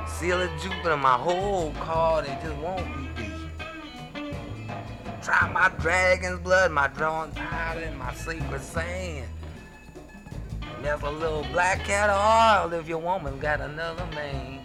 Seal 0.07 0.43
of 0.43 0.51
Jupiter, 0.61 0.99
my 0.99 1.15
whole 1.15 1.73
car, 1.81 2.21
they 2.21 2.37
just 2.43 2.57
won't 2.57 2.85
be 2.95 3.23
beat. 3.23 4.23
Try 5.23 5.51
my 5.51 5.71
dragon's 5.81 6.41
blood, 6.41 6.71
my 6.71 6.88
drawn 6.88 7.33
powder, 7.33 7.81
and 7.81 7.99
my 7.99 8.12
sacred 8.12 8.61
sand. 8.61 9.27
And 10.61 10.85
there's 10.85 11.01
a 11.01 11.11
little 11.11 11.47
black 11.51 11.83
cat 11.85 12.11
oil 12.11 12.79
if 12.79 12.87
your 12.87 12.99
woman 12.99 13.38
got 13.38 13.62
another 13.62 14.05
man. 14.15 14.61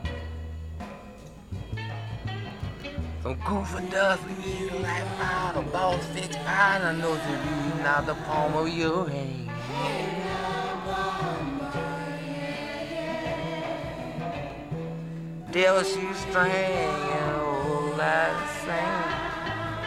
Some 3.23 3.39
goofy 3.45 3.89
dust, 3.89 4.21
like 4.81 5.17
powder, 5.17 5.61
balls 5.71 6.05
fixed 6.07 6.39
powder, 6.39 6.91
knows 6.91 7.21
you're 7.29 7.39
reading 7.39 7.85
out 7.85 8.05
the 8.05 8.15
palm 8.15 8.53
of 8.53 8.67
your 8.67 9.07
hand. 9.07 9.46
Devil 15.57 15.83
shoestring 15.83 16.51
and 16.51 17.31
a 17.31 17.39
whole 17.39 17.95
lot 17.97 18.29
of 18.29 18.49
sand. 18.63 19.27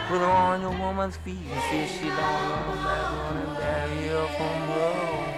Put 0.09 0.19
her 0.19 0.25
on 0.25 0.59
your 0.59 0.71
woman's 0.71 1.15
feet 1.17 1.37
and 1.49 1.61
see 1.69 1.77
if 1.77 1.91
she 1.91 2.09
don't 2.09 2.19
run 2.19 2.77
back 2.83 3.05
running 3.13 3.53
back 3.55 3.89
here 3.91 4.27
from 4.35 4.69
road. 4.69 5.31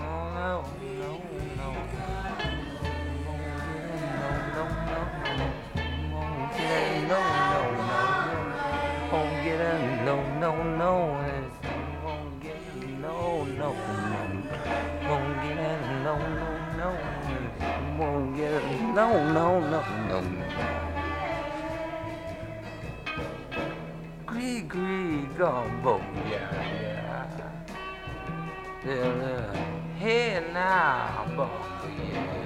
No, 0.00 0.14
no, 0.34 0.52
no, 0.98 1.10
no. 1.56 1.68
Won't 9.12 9.36
get 9.44 9.60
a 9.60 9.72
no, 10.04 10.16
no, 10.40 10.50
no. 10.62 10.90
Won't 10.96 11.15
no, 18.96 19.30
no, 19.30 19.60
no, 19.60 19.82
no, 20.08 20.20
no. 20.22 20.46
Gree, 24.24 24.62
gree, 24.62 25.28
gumbo, 25.36 26.00
yeah, 26.30 26.48
yeah. 26.72 27.50
Yeah, 28.86 28.94
yeah. 28.94 29.52
Hey 29.98 30.42
now, 30.50 31.26
bumbo, 31.36 31.50
yeah, 31.84 32.14
yeah. 32.14 32.45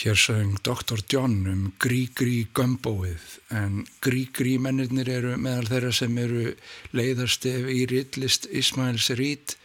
Hér 0.00 0.16
sögum 0.16 0.56
Dr. 0.62 0.98
John 1.12 1.46
um 1.46 1.64
Grí-Grí 1.76 2.46
Gumbóið 2.56 3.34
en 3.52 3.82
Grí-Grí 4.00 4.54
mennirnir 4.56 5.10
eru 5.12 5.34
meðal 5.36 5.66
þeirra 5.68 5.90
sem 5.92 6.14
eru 6.22 6.54
leiðarstef 6.96 7.66
í 7.68 7.82
rillist 7.90 8.46
Ismails 8.48 9.10
Rít, 9.18 9.58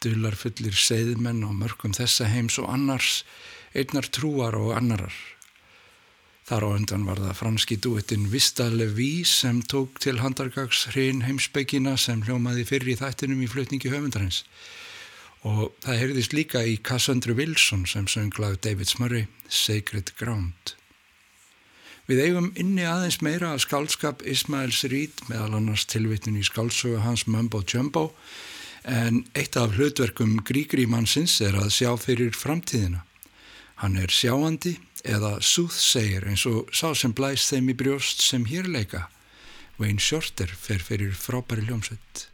dular 0.00 0.38
fullir 0.40 0.72
seiðmenn 0.72 1.44
og 1.44 1.52
mörgum 1.58 1.92
þessa 1.92 2.30
heims 2.32 2.56
og 2.62 2.70
annars, 2.72 3.26
einnar 3.76 4.08
trúar 4.08 4.56
og 4.56 4.72
annarar. 4.78 5.12
Þar 6.48 6.64
á 6.64 6.68
undan 6.78 7.04
var 7.04 7.20
það 7.20 7.38
franski 7.42 7.76
duettinn 7.76 8.30
Vista 8.32 8.70
Leví 8.72 9.20
sem 9.28 9.60
tók 9.68 10.00
til 10.00 10.22
handargags 10.24 10.86
hrein 10.94 11.26
heimsbyggina 11.28 11.98
sem 12.00 12.24
hljómaði 12.24 12.64
fyrir 12.72 12.94
í 12.94 12.98
þættinum 13.04 13.44
í 13.44 13.52
flutningi 13.52 13.92
höfundarins. 13.92 14.46
Og 15.44 15.74
það 15.84 16.00
heyrðist 16.00 16.32
líka 16.32 16.62
í 16.64 16.78
Cassandra 16.80 17.34
Wilson 17.36 17.84
sem 17.88 18.06
sönglaði 18.08 18.62
David 18.64 18.88
Smurray, 18.88 19.26
Sacred 19.48 20.14
Ground. 20.16 20.72
Við 22.08 22.20
eigum 22.20 22.50
inni 22.60 22.84
aðeins 22.84 23.22
meira 23.24 23.54
að 23.54 23.62
skálskap 23.64 24.24
Ismails 24.28 24.82
Reed 24.92 25.22
meðal 25.30 25.58
annars 25.58 25.86
tilvittin 25.88 26.36
í 26.36 26.44
skálsögu 26.44 27.00
hans 27.00 27.24
Mumbo 27.28 27.62
Jumbo 27.64 28.10
en 28.84 29.22
eitt 29.32 29.56
af 29.56 29.76
hlutverkum 29.78 30.36
Grígri 30.44 30.84
mannsins 30.88 31.38
er 31.44 31.56
að 31.56 31.72
sjá 31.72 31.94
fyrir 32.00 32.36
framtíðina. 32.36 33.00
Hann 33.80 33.96
er 33.96 34.12
sjáandi 34.12 34.76
eða 35.04 35.38
súðsegir 35.40 36.28
eins 36.28 36.44
og 36.48 36.68
sá 36.76 36.92
sem 36.96 37.12
blæst 37.16 37.52
þeim 37.52 37.72
í 37.72 37.78
brjóst 37.80 38.20
sem 38.24 38.44
hér 38.48 38.68
leika. 38.68 39.08
Wayne 39.80 40.00
Shorter 40.00 40.48
fer 40.48 40.84
fyrir 40.84 41.16
frábæri 41.16 41.64
hljómsveit. 41.64 42.28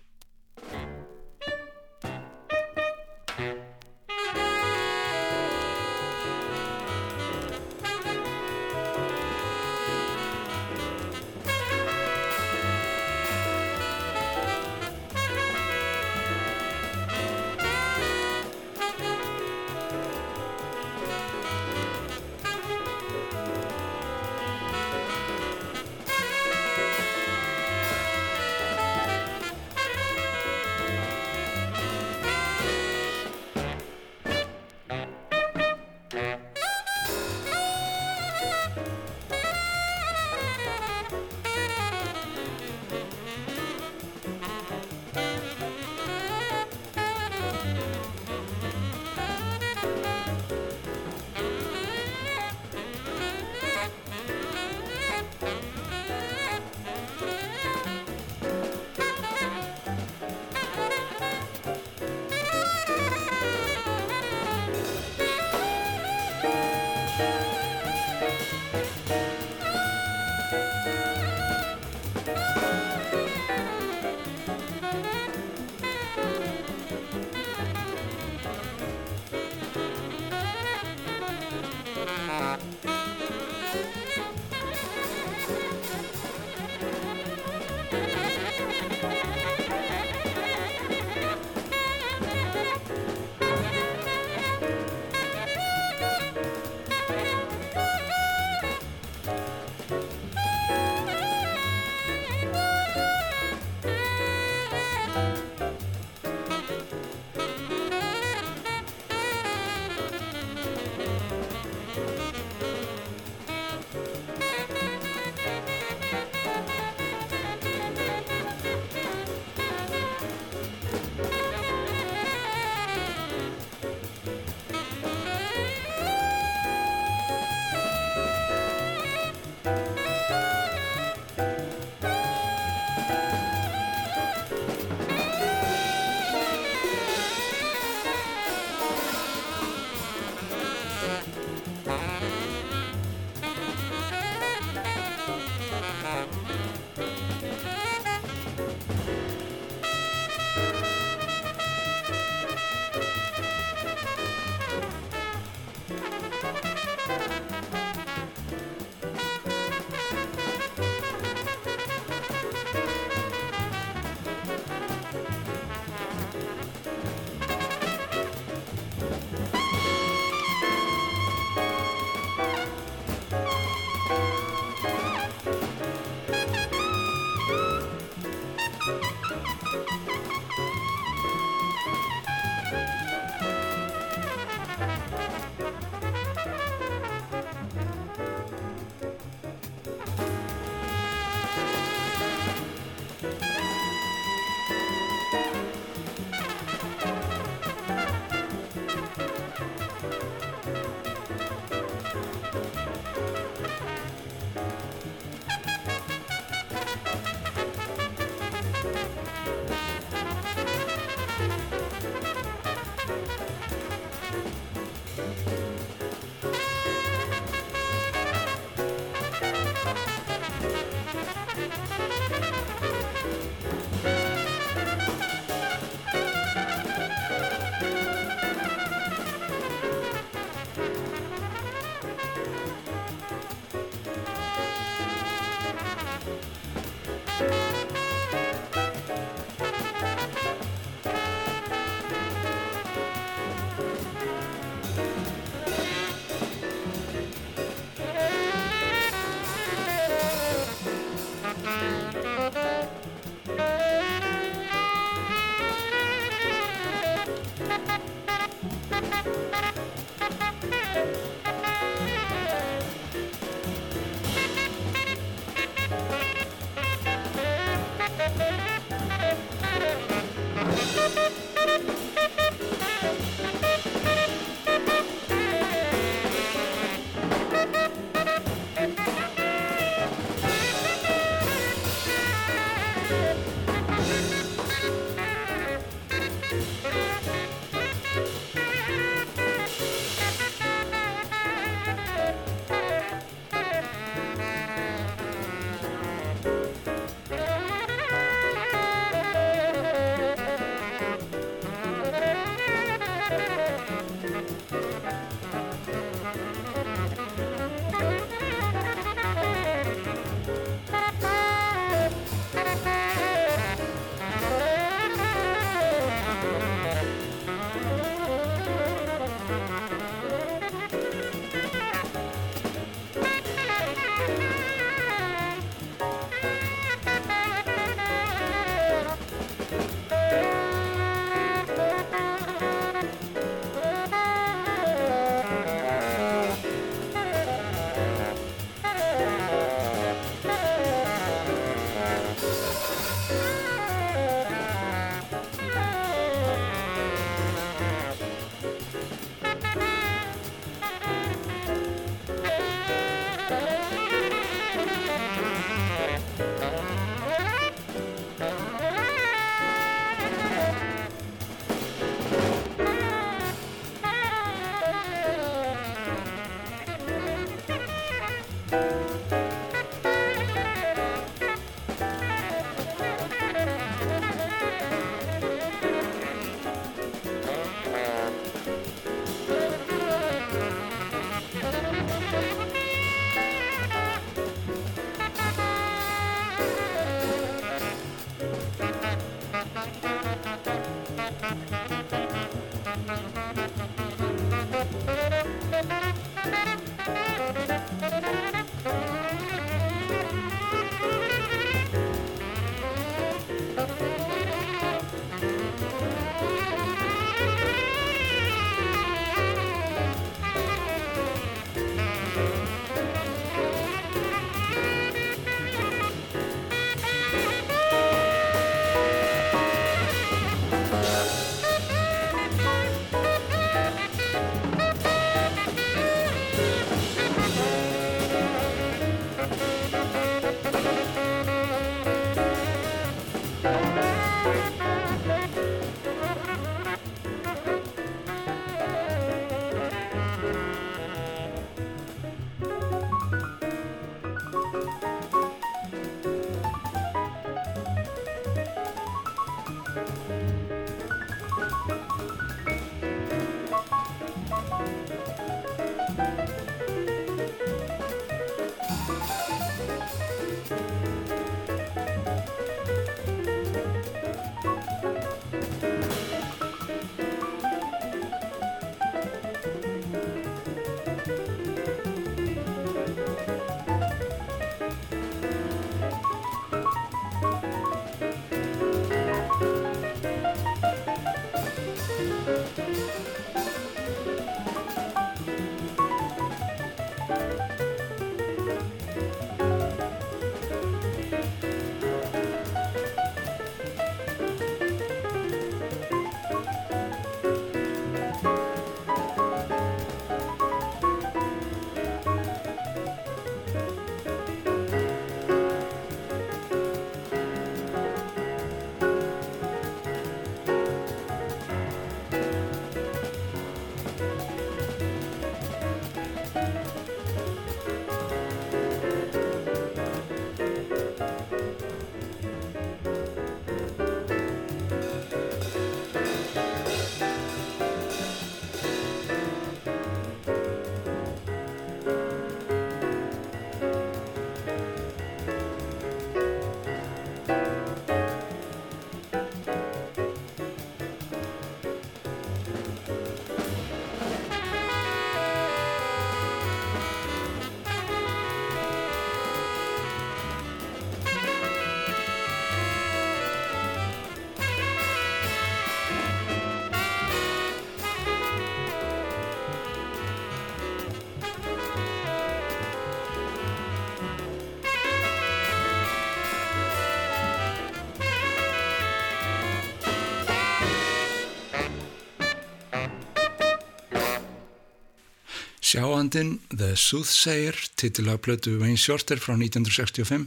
Sjáandinn 575.90 576.60
The 576.70 576.94
Soothsayer, 576.94 577.74
titilagblötu 577.98 578.76
Wayne 578.78 578.96
Shorter 578.96 579.40
frá 579.42 579.56
1965, 579.56 580.44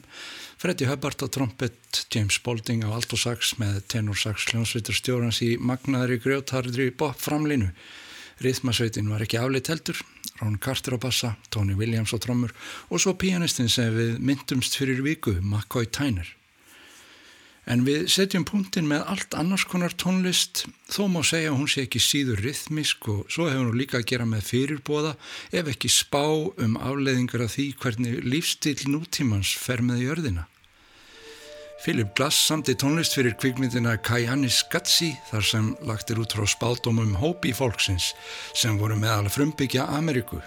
Freddie 0.56 0.88
Hubbard 0.88 1.20
á 1.20 1.28
trompet, 1.28 2.06
James 2.08 2.38
Spaulding 2.40 2.86
á 2.88 2.96
altosax 2.96 3.58
með 3.60 3.82
tenorsax 3.92 4.46
hljónsveitarstjórnans 4.54 5.42
í 5.44 5.50
magnaðri 5.60 6.22
grjótharðri 6.24 6.94
bop 6.96 7.20
framlinu. 7.20 7.74
Rithmasveitin 8.40 9.12
var 9.12 9.26
ekki 9.26 9.42
afleitt 9.42 9.68
heldur, 9.74 10.00
Ron 10.40 10.56
Carter 10.64 10.96
á 10.96 11.00
bassa, 11.04 11.34
Tony 11.52 11.76
Williams 11.76 12.16
á 12.16 12.24
trommur 12.24 12.56
og 12.88 13.04
svo 13.04 13.12
pianistinn 13.20 13.68
sem 13.68 13.92
við 13.92 14.24
myndumst 14.24 14.80
fyrir 14.80 15.04
viku, 15.04 15.36
McCoy 15.44 15.92
Tyner. 15.92 16.32
En 17.64 17.86
við 17.88 18.10
setjum 18.12 18.44
punktin 18.44 18.90
með 18.90 19.06
allt 19.08 19.36
annars 19.40 19.64
konar 19.72 19.94
tónlist, 19.96 20.66
þó 20.92 21.08
má 21.08 21.22
segja 21.24 21.54
að 21.54 21.62
hún 21.62 21.70
sé 21.72 21.86
ekki 21.86 22.02
síður 22.04 22.42
rithmisk 22.44 23.08
og 23.08 23.22
svo 23.32 23.48
hefur 23.48 23.70
hún 23.70 23.80
líka 23.80 24.02
að 24.02 24.10
gera 24.12 24.26
með 24.28 24.50
fyrirbóða 24.50 25.14
ef 25.56 25.70
ekki 25.72 25.92
spá 25.92 26.26
um 26.60 26.76
afleiðingar 26.76 27.46
af 27.46 27.54
því 27.56 27.68
hvernig 27.80 28.26
lífstil 28.28 28.82
nútímans 28.92 29.54
fer 29.56 29.80
með 29.86 30.04
jörðina. 30.10 30.50
Philip 31.84 32.14
Glass 32.16 32.38
samti 32.48 32.78
tónlist 32.80 33.16
fyrir 33.18 33.34
kvikmyndina 33.36 33.98
Kajanis 34.00 34.62
Gatsi 34.72 35.10
þar 35.28 35.48
sem 35.48 35.66
lagt 35.84 36.14
er 36.14 36.22
út 36.24 36.32
frá 36.36 36.48
spáldómum 36.48 37.18
hópi 37.20 37.52
fólksins 37.56 38.14
sem 38.56 38.78
voru 38.80 38.96
meðal 39.00 39.28
frumbyggja 39.32 39.90
Ameríku. 39.92 40.40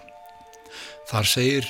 Þar 1.10 1.28
segir, 1.28 1.68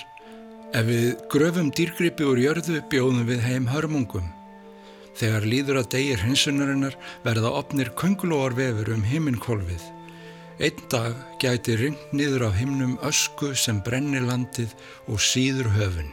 ef 0.71 0.87
við 0.87 1.11
gröfum 1.35 1.75
dýrgripi 1.75 2.31
úr 2.31 2.43
jörðu 2.45 2.79
bjóðum 2.93 3.27
við 3.27 3.43
heim 3.47 3.67
hörmungum. 3.75 4.36
Þegar 5.17 5.47
líður 5.49 5.81
að 5.81 5.91
degir 5.95 6.25
hinsunarinnar 6.27 6.97
verða 7.25 7.55
opnir 7.57 7.93
köngulóar 7.97 8.57
vefur 8.57 8.93
um 8.93 9.05
himminkólfið. 9.07 9.87
Einn 10.61 10.85
dag 10.93 11.17
gæti 11.41 11.77
ringt 11.77 12.13
niður 12.17 12.49
á 12.49 12.51
himnum 12.57 12.97
ösku 13.05 13.55
sem 13.57 13.81
brennir 13.85 14.25
landið 14.25 14.73
og 15.09 15.21
síður 15.21 15.73
höfun. 15.77 16.13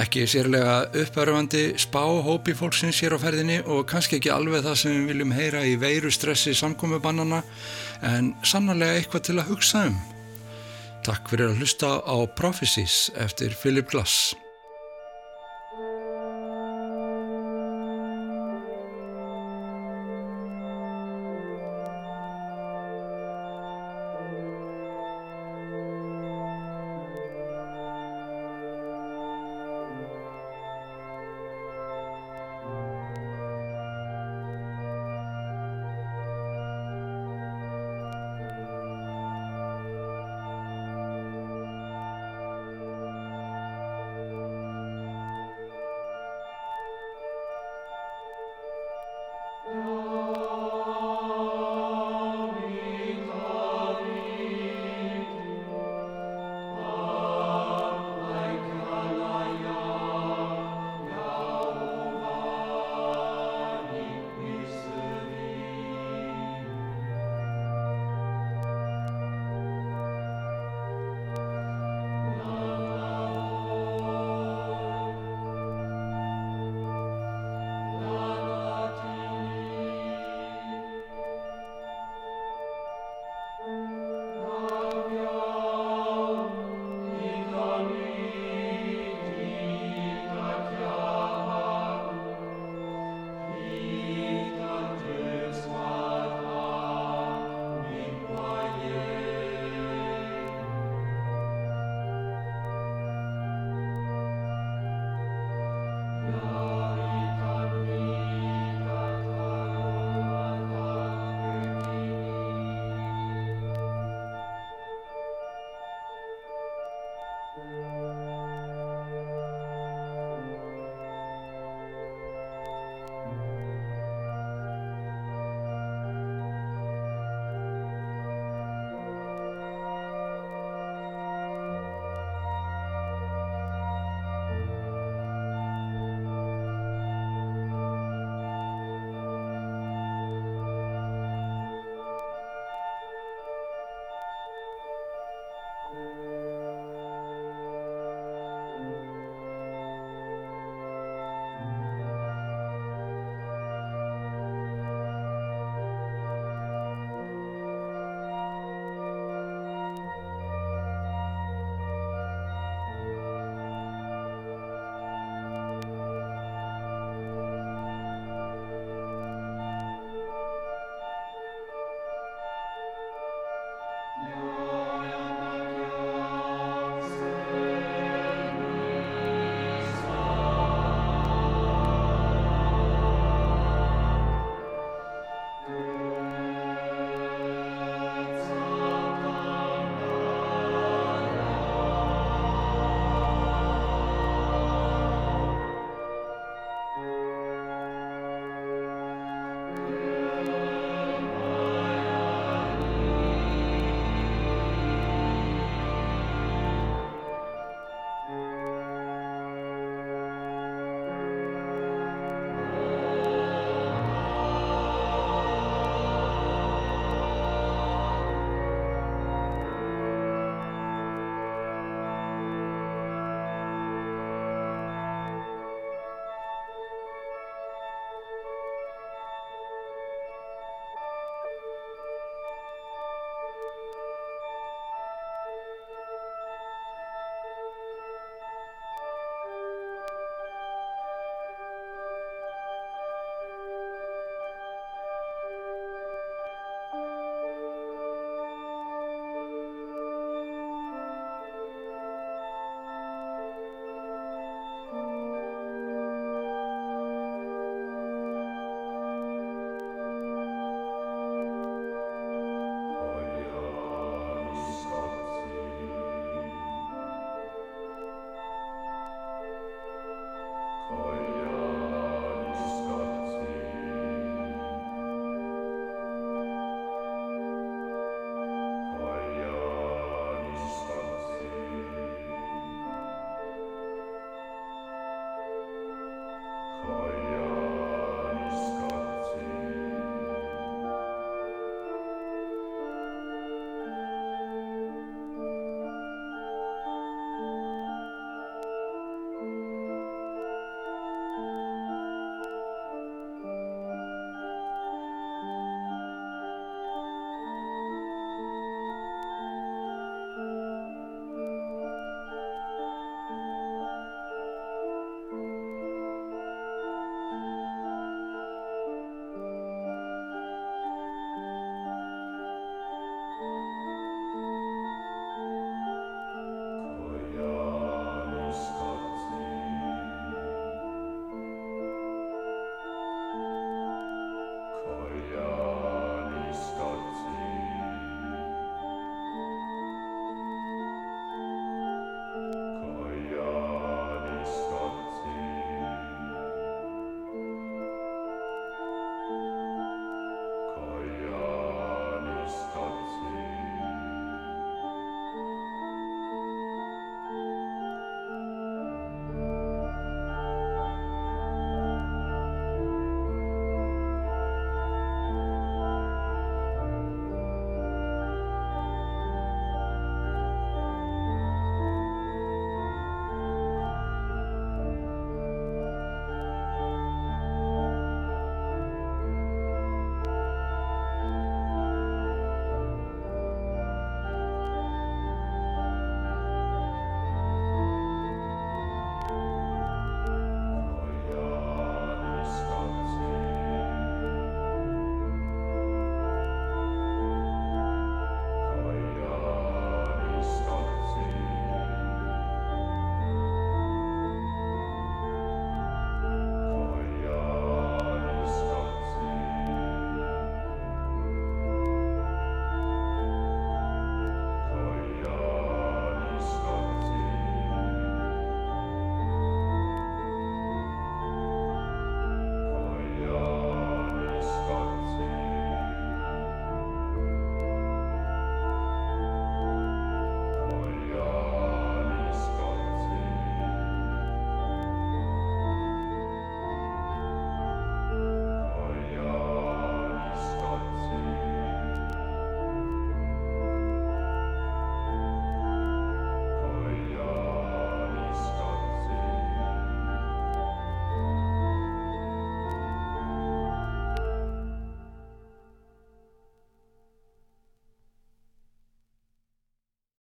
Ekki 0.00 0.24
sérlega 0.24 0.86
uppörfandi 0.96 1.74
spá 1.80 2.00
hópi 2.24 2.54
fólksins 2.56 3.00
hér 3.04 3.16
á 3.16 3.18
ferðinni 3.20 3.58
og 3.68 3.84
kannski 3.90 4.16
ekki 4.16 4.32
alveg 4.32 4.64
það 4.64 4.78
sem 4.80 4.94
við 4.94 5.10
viljum 5.12 5.34
heyra 5.36 5.64
í 5.68 5.74
veiru 5.80 6.12
stressi 6.12 6.54
samkommubannana 6.56 7.42
en 8.08 8.32
sannarlega 8.40 9.02
eitthvað 9.02 9.26
til 9.28 9.36
að 9.36 9.50
hugsa 9.52 9.84
um. 9.90 9.98
Takk 11.04 11.28
fyrir 11.28 11.50
að 11.50 11.60
hlusta 11.60 11.98
á 12.08 12.16
Prophecies 12.38 13.10
eftir 13.20 13.52
Philip 13.52 13.92
Glass. 13.92 14.32